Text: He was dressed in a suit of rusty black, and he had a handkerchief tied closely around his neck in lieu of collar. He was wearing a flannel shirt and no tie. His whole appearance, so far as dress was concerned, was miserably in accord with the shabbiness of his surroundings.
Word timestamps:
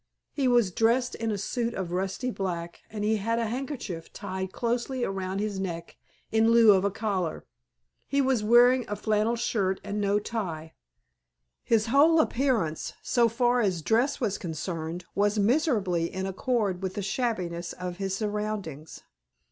He 0.33 0.47
was 0.47 0.71
dressed 0.71 1.13
in 1.13 1.29
a 1.29 1.37
suit 1.37 1.75
of 1.75 1.91
rusty 1.91 2.31
black, 2.31 2.81
and 2.89 3.03
he 3.03 3.17
had 3.17 3.37
a 3.37 3.45
handkerchief 3.45 4.11
tied 4.11 4.51
closely 4.51 5.03
around 5.03 5.37
his 5.39 5.59
neck 5.59 5.95
in 6.31 6.49
lieu 6.49 6.71
of 6.73 6.91
collar. 6.95 7.45
He 8.07 8.19
was 8.19 8.43
wearing 8.43 8.83
a 8.87 8.95
flannel 8.95 9.35
shirt 9.35 9.79
and 9.83 10.01
no 10.01 10.17
tie. 10.17 10.73
His 11.63 11.85
whole 11.85 12.19
appearance, 12.19 12.93
so 13.03 13.29
far 13.29 13.59
as 13.61 13.83
dress 13.83 14.19
was 14.19 14.39
concerned, 14.39 15.05
was 15.13 15.37
miserably 15.37 16.11
in 16.11 16.25
accord 16.25 16.81
with 16.81 16.95
the 16.95 17.03
shabbiness 17.03 17.71
of 17.73 17.97
his 17.97 18.15
surroundings. 18.15 19.01